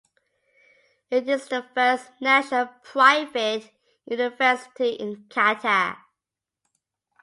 It 1.11 1.29
is 1.29 1.47
the 1.47 1.63
first 1.75 2.09
national 2.19 2.69
private 2.81 3.69
university 4.07 4.93
in 4.93 5.25
Qatar. 5.25 5.95